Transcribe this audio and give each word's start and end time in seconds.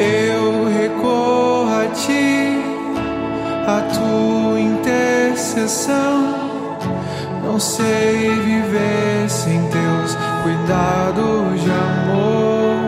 Eu 0.00 0.68
recorro 0.68 1.68
a 1.74 1.86
ti, 1.92 2.62
a 3.66 3.80
tua 3.92 4.60
intercessão. 4.60 6.38
Não 7.42 7.58
sei 7.58 8.30
viver 8.30 9.28
sem 9.28 9.60
teus 9.68 10.16
cuidados 10.44 11.60
de 11.60 11.70
amor. 11.70 12.78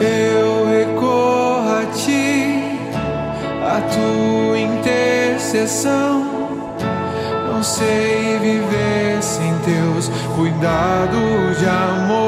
Eu 0.00 0.66
recorro 0.70 1.80
a 1.80 1.84
ti, 1.92 2.78
a 3.62 3.82
tua 3.82 4.58
intercessão. 4.58 6.24
Não 7.52 7.62
sei 7.62 8.38
viver 8.38 9.22
sem 9.22 9.52
teus 9.58 10.08
cuidados 10.34 11.58
de 11.58 11.66
amor. 11.66 12.27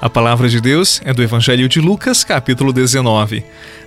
A 0.00 0.08
palavra 0.08 0.48
de 0.48 0.60
Deus 0.60 1.00
é 1.04 1.12
do 1.12 1.24
Evangelho 1.24 1.68
de 1.68 1.80
Lucas, 1.80 2.22
capítulo 2.22 2.72
19. 2.72 3.42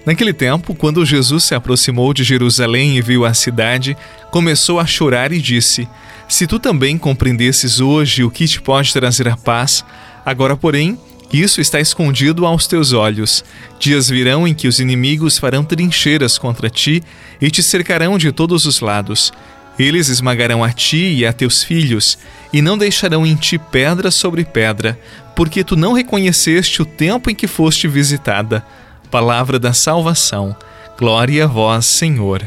Naquele 0.06 0.34
tempo, 0.34 0.76
quando 0.76 1.06
Jesus 1.06 1.46
se 1.46 1.56
aproximou 1.56 2.14
de 2.14 2.22
Jerusalém 2.22 2.98
e 2.98 3.02
viu 3.02 3.24
a 3.24 3.34
cidade, 3.34 3.96
começou 4.30 4.78
a 4.78 4.86
chorar 4.86 5.32
e 5.32 5.40
disse: 5.40 5.88
Se 6.28 6.46
tu 6.46 6.60
também 6.60 6.98
compreendesses 6.98 7.80
hoje 7.80 8.26
o 8.26 8.30
que 8.30 8.46
te 8.46 8.62
pode 8.62 8.92
trazer 8.92 9.30
a 9.30 9.38
paz, 9.38 9.86
agora, 10.26 10.58
porém, 10.58 11.00
isso 11.32 11.62
está 11.62 11.80
escondido 11.80 12.46
aos 12.46 12.68
teus 12.68 12.92
olhos. 12.92 13.42
Dias 13.80 14.10
virão 14.10 14.46
em 14.46 14.54
que 14.54 14.68
os 14.68 14.82
inimigos 14.82 15.38
farão 15.38 15.64
trincheiras 15.64 16.38
contra 16.38 16.70
ti 16.70 17.02
e 17.40 17.50
te 17.50 17.64
cercarão 17.64 18.18
de 18.18 18.34
todos 18.34 18.66
os 18.66 18.82
lados. 18.82 19.32
Eles 19.80 20.10
esmagarão 20.10 20.64
a 20.64 20.72
ti 20.72 21.16
e 21.16 21.26
a 21.26 21.32
teus 21.32 21.64
filhos, 21.64 22.18
e 22.52 22.62
não 22.62 22.78
deixarão 22.78 23.26
em 23.26 23.36
ti 23.36 23.58
pedra 23.58 24.12
sobre 24.12 24.44
pedra, 24.44 25.00
porque 25.36 25.64
tu 25.64 25.76
não 25.76 25.94
reconheceste 25.94 26.82
o 26.82 26.86
tempo 26.86 27.30
em 27.30 27.36
que 27.36 27.48
foste 27.48 27.88
visitada. 27.88 28.66
Palavra 29.10 29.60
da 29.60 29.74
salvação. 29.74 30.56
Glória 30.98 31.46
a 31.46 31.48
vós, 31.48 31.86
Senhor. 31.86 32.44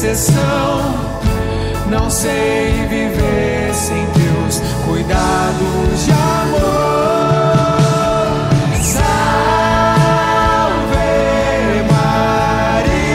Intercessão. 0.00 1.20
Não 1.90 2.08
sei 2.08 2.86
viver 2.88 3.74
sem 3.74 4.02
Deus, 4.06 4.60
cuidados 4.86 6.04
de 6.06 6.12
amor. 6.12 6.60
Salve 8.82 9.02
Maria. 11.90 13.10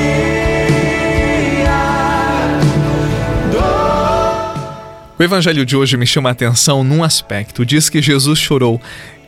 O 5.18 5.24
evangelho 5.24 5.66
de 5.66 5.76
hoje 5.76 5.98
me 5.98 6.06
chama 6.06 6.30
a 6.30 6.34
atenção 6.34 6.84
num 6.84 7.04
aspecto. 7.04 7.66
Diz 7.66 7.90
que 7.90 8.00
Jesus 8.00 8.38
chorou. 8.38 8.80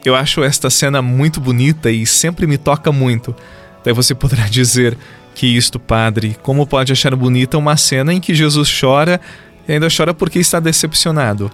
Eu 0.06 0.16
acho 0.16 0.44
esta 0.44 0.70
cena 0.70 1.02
muito 1.02 1.42
bonita 1.42 1.90
e 1.90 2.06
sempre 2.06 2.46
me 2.46 2.60
toca 2.60 2.92
muito. 2.92 3.36
Daí 3.84 3.94
você 3.96 4.14
poderá 4.14 4.44
dizer 4.48 4.96
que 5.38 5.46
isto, 5.46 5.80
padre, 5.80 6.36
como 6.42 6.66
pode 6.66 6.92
achar 6.92 7.16
bonita 7.16 7.60
uma 7.60 7.78
cena 7.78 8.12
em 8.12 8.20
que 8.20 8.34
Jesus 8.34 8.76
chora 8.82 9.22
e 9.68 9.74
ainda 9.74 9.88
chora 9.96 10.12
porque 10.12 10.40
está 10.40 10.60
decepcionado? 10.60 11.52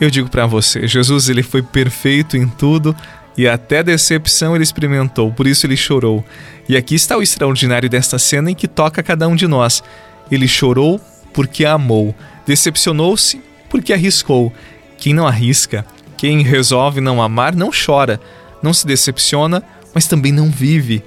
Eu 0.00 0.08
digo 0.10 0.30
para 0.30 0.46
você, 0.46 0.86
Jesus 0.86 1.28
ele 1.28 1.42
foi 1.42 1.60
perfeito 1.60 2.36
em 2.36 2.46
tudo 2.46 2.94
e 3.36 3.48
até 3.48 3.82
decepção 3.82 4.54
ele 4.54 4.62
experimentou, 4.62 5.32
por 5.32 5.48
isso 5.48 5.66
ele 5.66 5.76
chorou. 5.76 6.24
E 6.68 6.76
aqui 6.76 6.94
está 6.94 7.16
o 7.16 7.22
extraordinário 7.22 7.90
desta 7.90 8.16
cena 8.16 8.52
em 8.52 8.54
que 8.54 8.68
toca 8.68 9.02
cada 9.02 9.26
um 9.26 9.34
de 9.34 9.48
nós. 9.48 9.82
Ele 10.30 10.46
chorou 10.46 11.00
porque 11.32 11.64
amou, 11.64 12.14
decepcionou-se 12.46 13.42
porque 13.68 13.92
arriscou. 13.92 14.52
Quem 14.98 15.12
não 15.12 15.26
arrisca, 15.26 15.84
quem 16.16 16.44
resolve 16.44 17.00
não 17.00 17.20
amar, 17.20 17.56
não 17.56 17.72
chora, 17.72 18.20
não 18.62 18.72
se 18.72 18.86
decepciona, 18.86 19.64
mas 19.92 20.06
também 20.06 20.30
não 20.30 20.48
vive. 20.48 21.02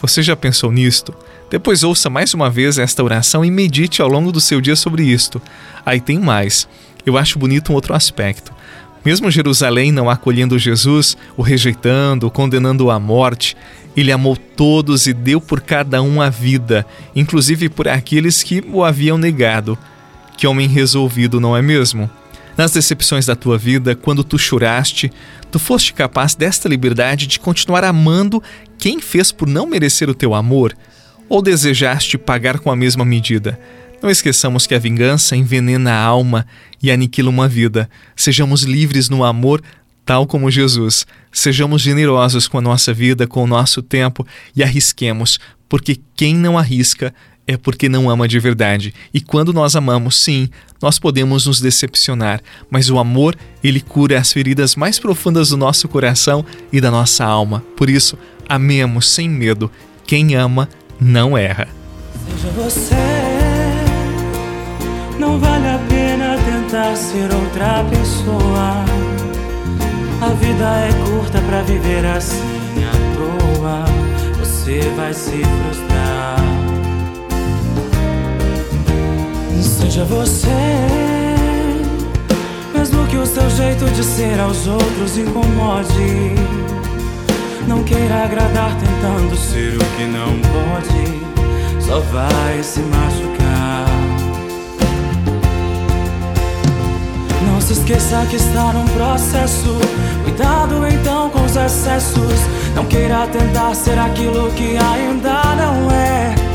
Você 0.00 0.22
já 0.22 0.36
pensou 0.36 0.70
nisto? 0.70 1.12
Depois 1.50 1.82
ouça 1.82 2.08
mais 2.08 2.32
uma 2.32 2.48
vez 2.48 2.78
esta 2.78 3.02
oração 3.02 3.44
e 3.44 3.50
medite 3.50 4.00
ao 4.00 4.08
longo 4.08 4.30
do 4.30 4.40
seu 4.40 4.60
dia 4.60 4.76
sobre 4.76 5.02
isto. 5.02 5.42
Aí 5.84 6.00
tem 6.00 6.18
mais. 6.18 6.68
Eu 7.04 7.18
acho 7.18 7.38
bonito 7.38 7.72
um 7.72 7.74
outro 7.74 7.94
aspecto. 7.94 8.52
Mesmo 9.04 9.30
Jerusalém 9.30 9.90
não 9.90 10.10
acolhendo 10.10 10.58
Jesus, 10.58 11.16
o 11.36 11.42
rejeitando, 11.42 12.26
o 12.26 12.30
condenando 12.30 12.90
à 12.90 12.98
morte, 12.98 13.56
ele 13.96 14.12
amou 14.12 14.36
todos 14.36 15.06
e 15.06 15.12
deu 15.12 15.40
por 15.40 15.60
cada 15.60 16.00
um 16.02 16.20
a 16.20 16.28
vida, 16.28 16.86
inclusive 17.16 17.68
por 17.68 17.88
aqueles 17.88 18.42
que 18.42 18.62
o 18.70 18.84
haviam 18.84 19.18
negado. 19.18 19.76
Que 20.36 20.46
homem 20.46 20.68
resolvido, 20.68 21.40
não 21.40 21.56
é 21.56 21.62
mesmo? 21.62 22.08
Nas 22.58 22.72
decepções 22.72 23.24
da 23.24 23.36
tua 23.36 23.56
vida, 23.56 23.94
quando 23.94 24.24
tu 24.24 24.36
choraste, 24.36 25.12
tu 25.48 25.60
foste 25.60 25.94
capaz 25.94 26.34
desta 26.34 26.68
liberdade 26.68 27.28
de 27.28 27.38
continuar 27.38 27.84
amando 27.84 28.42
quem 28.76 29.00
fez 29.00 29.30
por 29.30 29.46
não 29.46 29.64
merecer 29.64 30.10
o 30.10 30.14
teu 30.14 30.34
amor? 30.34 30.76
Ou 31.28 31.40
desejaste 31.40 32.18
pagar 32.18 32.58
com 32.58 32.68
a 32.68 32.74
mesma 32.74 33.04
medida? 33.04 33.60
Não 34.02 34.10
esqueçamos 34.10 34.66
que 34.66 34.74
a 34.74 34.78
vingança 34.78 35.36
envenena 35.36 35.92
a 35.92 36.02
alma 36.02 36.44
e 36.82 36.90
aniquila 36.90 37.30
uma 37.30 37.46
vida. 37.46 37.88
Sejamos 38.16 38.62
livres 38.62 39.08
no 39.08 39.22
amor, 39.22 39.62
tal 40.04 40.26
como 40.26 40.50
Jesus. 40.50 41.06
Sejamos 41.30 41.80
generosos 41.80 42.48
com 42.48 42.58
a 42.58 42.62
nossa 42.62 42.92
vida, 42.92 43.24
com 43.24 43.44
o 43.44 43.46
nosso 43.46 43.80
tempo 43.82 44.26
e 44.56 44.64
arrisquemos, 44.64 45.38
porque 45.68 46.00
quem 46.16 46.34
não 46.34 46.58
arrisca 46.58 47.14
é 47.48 47.56
porque 47.56 47.88
não 47.88 48.10
ama 48.10 48.28
de 48.28 48.38
verdade. 48.38 48.92
E 49.12 49.22
quando 49.22 49.54
nós 49.54 49.74
amamos, 49.74 50.16
sim, 50.16 50.50
nós 50.82 50.98
podemos 50.98 51.46
nos 51.46 51.60
decepcionar, 51.62 52.42
mas 52.70 52.90
o 52.90 52.98
amor, 52.98 53.34
ele 53.64 53.80
cura 53.80 54.18
as 54.18 54.30
feridas 54.30 54.76
mais 54.76 54.98
profundas 54.98 55.48
do 55.48 55.56
nosso 55.56 55.88
coração 55.88 56.44
e 56.70 56.78
da 56.78 56.90
nossa 56.90 57.24
alma. 57.24 57.64
Por 57.74 57.88
isso, 57.88 58.18
amemos 58.46 59.08
sem 59.08 59.30
medo. 59.30 59.70
Quem 60.06 60.34
ama 60.34 60.68
não 61.00 61.38
erra. 61.38 61.68
Seja 62.30 62.50
você, 62.50 62.94
não 65.18 65.38
vale 65.40 65.68
a 65.68 65.78
pena 65.88 66.36
tentar 66.44 66.94
ser 66.96 67.32
outra 67.34 67.82
pessoa. 67.84 68.84
A 70.20 70.28
vida 70.34 70.64
é 70.64 70.90
curta 71.08 71.40
pra 71.48 71.62
viver 71.62 72.04
assim 72.04 72.84
à 72.84 73.16
toa. 73.16 73.84
Você 74.38 74.80
vai 74.96 75.14
se 75.14 75.42
frustrar. 75.42 76.57
Seja 79.98 80.14
você, 80.14 80.46
mesmo 82.72 83.04
que 83.08 83.16
o 83.16 83.26
seu 83.26 83.50
jeito 83.50 83.84
de 83.86 84.04
ser 84.04 84.38
aos 84.38 84.68
outros 84.68 85.18
incomode. 85.18 86.34
Não 87.66 87.82
queira 87.82 88.22
agradar 88.22 88.76
tentando 88.78 89.36
ser 89.36 89.74
o 89.74 89.84
que 89.96 90.04
não 90.04 90.38
pode, 90.52 91.84
só 91.84 91.98
vai 92.12 92.62
se 92.62 92.78
machucar. 92.78 93.86
Não 97.50 97.60
se 97.60 97.72
esqueça 97.72 98.24
que 98.30 98.36
está 98.36 98.72
num 98.72 98.86
processo. 98.86 99.78
Cuidado 100.22 100.86
então 100.86 101.28
com 101.30 101.44
os 101.44 101.56
excessos. 101.56 102.38
Não 102.76 102.84
queira 102.84 103.26
tentar 103.26 103.74
ser 103.74 103.98
aquilo 103.98 104.48
que 104.52 104.76
ainda 104.76 105.42
não 105.56 105.90
é. 105.90 106.48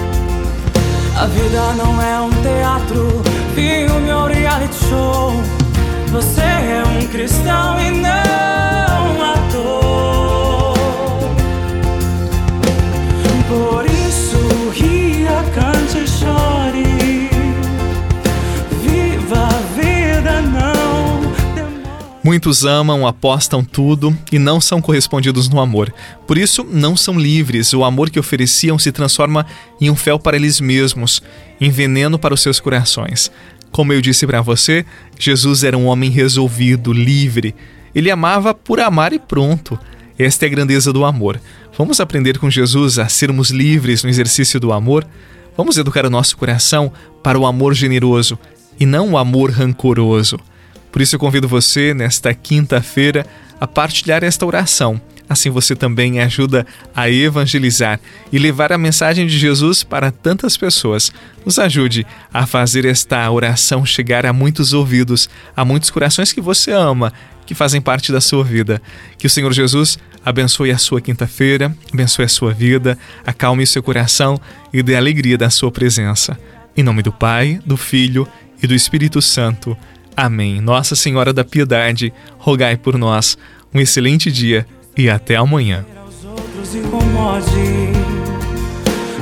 A 1.24 1.26
vida 1.28 1.74
não 1.78 2.02
é 2.02 2.20
um 2.20 2.30
teatro, 2.42 3.13
Você 6.12 6.42
é 6.42 6.84
um 6.86 7.08
cristão 7.08 7.80
e 7.82 7.92
não. 7.92 8.14
Por 13.54 13.86
isso, 13.86 14.38
ria, 14.72 15.44
cante 15.54 15.98
e 16.00 16.08
chore. 16.08 17.30
Viva 18.82 19.48
a 19.48 19.60
vida, 19.76 20.42
não 20.42 21.22
demore. 21.54 21.80
Muito 22.24 22.24
Muitos 22.24 22.66
amam, 22.66 23.06
apostam 23.06 23.64
tudo 23.64 24.18
e 24.32 24.40
não 24.40 24.60
são 24.60 24.82
correspondidos 24.82 25.50
no 25.50 25.60
amor. 25.60 25.94
Por 26.26 26.38
isso, 26.38 26.64
não 26.64 26.98
são 26.98 27.20
livres. 27.20 27.74
O 27.74 27.84
amor 27.84 28.10
que 28.10 28.20
ofereciam 28.20 28.80
se 28.80 28.92
transforma 28.92 29.46
em 29.80 29.90
um 29.90 29.96
fel 29.96 30.18
para 30.18 30.36
eles 30.36 30.60
mesmos, 30.60 31.22
em 31.62 31.70
veneno 31.70 32.18
para 32.18 32.34
os 32.34 32.42
seus 32.42 32.60
corações. 32.60 33.32
Como 33.74 33.92
eu 33.92 34.00
disse 34.02 34.28
para 34.28 34.40
você, 34.40 34.86
Jesus 35.18 35.64
era 35.64 35.76
um 35.76 35.88
homem 35.88 36.12
resolvido, 36.12 36.94
livre. 36.94 37.56
Ele 37.94 38.12
amava 38.12 38.54
por 38.54 38.80
amar 38.80 39.14
e 39.14 39.18
pronto. 39.18 39.80
Esta 40.18 40.46
é 40.46 40.48
a 40.48 40.52
grandeza 40.52 40.94
do 40.94 41.04
amor. 41.04 41.42
Vamos 41.76 42.00
aprender 42.00 42.38
com 42.38 42.52
Jesus 42.52 43.00
a 43.00 43.10
sermos 43.10 43.50
livres 43.50 44.04
no 44.04 44.12
exercício 44.12 44.60
do 44.60 44.72
amor? 44.72 45.08
Vamos 45.58 45.76
educar 45.76 46.06
o 46.06 46.10
nosso 46.12 46.38
coração 46.38 46.94
para 47.24 47.38
o 47.38 47.48
amor 47.48 47.74
generoso 47.74 48.38
e 48.80 48.86
não 48.86 49.14
o 49.14 49.18
amor 49.18 49.50
rancoroso. 49.50 50.40
Por 50.92 51.02
isso 51.02 51.16
eu 51.16 51.20
convido 51.20 51.48
você, 51.48 51.96
nesta 51.96 52.32
quinta-feira, 52.32 53.26
a 53.60 53.66
partilhar 53.66 54.24
esta 54.24 54.46
oração. 54.46 55.02
Assim 55.34 55.50
você 55.50 55.76
também 55.76 56.20
ajuda 56.20 56.64
a 56.96 57.10
evangelizar 57.10 58.00
e 58.32 58.38
levar 58.38 58.72
a 58.72 58.78
mensagem 58.78 59.26
de 59.26 59.36
Jesus 59.36 59.84
para 59.84 60.12
tantas 60.12 60.56
pessoas. 60.56 61.12
Nos 61.44 61.58
ajude 61.58 62.06
a 62.32 62.46
fazer 62.46 62.86
esta 62.86 63.30
oração 63.32 63.84
chegar 63.84 64.28
a 64.28 64.32
muitos 64.32 64.74
ouvidos, 64.74 65.28
a 65.58 65.66
muitos 65.66 65.90
corações 65.90 66.32
que 66.32 66.40
você 66.40 66.72
ama, 66.72 67.12
que 67.48 67.56
fazem 67.56 67.82
parte 67.82 68.12
da 68.12 68.22
sua 68.22 68.44
vida. 68.44 68.80
Que 69.18 69.26
o 69.26 69.30
Senhor 69.30 69.52
Jesus 69.52 69.98
abençoe 70.24 70.70
a 70.70 70.78
sua 70.78 71.02
quinta-feira, 71.02 71.76
abençoe 71.92 72.26
a 72.26 72.30
sua 72.30 72.54
vida, 72.54 72.96
acalme 73.26 73.66
seu 73.66 73.82
coração 73.82 74.40
e 74.72 74.84
dê 74.84 74.96
alegria 74.96 75.36
da 75.36 75.50
sua 75.50 75.72
presença. 75.72 76.38
Em 76.78 76.84
nome 76.84 77.02
do 77.02 77.12
Pai, 77.12 77.60
do 77.66 77.76
Filho 77.76 78.28
e 78.62 78.68
do 78.68 78.76
Espírito 78.76 79.20
Santo. 79.20 79.76
Amém. 80.16 80.62
Nossa 80.62 80.96
Senhora 80.96 81.34
da 81.34 81.44
Piedade, 81.44 82.14
rogai 82.38 82.78
por 82.78 83.00
nós. 83.00 83.36
Um 83.74 83.80
excelente 83.80 84.32
dia 84.32 84.68
e 84.98 85.10
até 85.10 85.36
amanhã. 85.36 85.86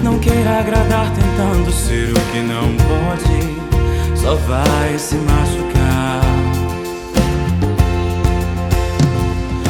Não 0.03 0.18
queira 0.18 0.59
agradar 0.59 1.12
tentando 1.13 1.71
ser 1.71 2.12
o 2.12 2.19
que 2.31 2.39
não 2.39 2.75
pode, 2.88 4.19
só 4.19 4.35
vai 4.35 4.97
se 4.97 5.15
machucar. 5.15 6.21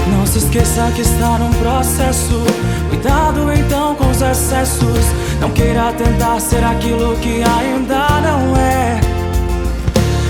Não 0.10 0.26
se 0.26 0.38
esqueça 0.38 0.92
que 0.96 1.02
está 1.02 1.38
num 1.38 1.52
processo. 1.54 2.44
Cuidado 2.90 3.52
então 3.52 3.96
com 3.96 4.10
os 4.10 4.22
excessos. 4.22 5.06
Não 5.40 5.50
queira 5.52 5.92
tentar 5.94 6.40
ser 6.40 6.64
aquilo 6.64 7.16
que 7.18 7.42
ainda 7.44 8.08
não 8.22 8.56
é. 8.56 9.00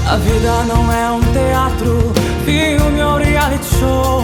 A 0.10 0.16
vida 0.18 0.64
não 0.68 0.92
é 0.92 1.12
um 1.12 1.22
teatro, 1.32 2.12
filme 2.46 3.02
ou 3.02 3.18
reality 3.18 3.66
show. 3.80 4.24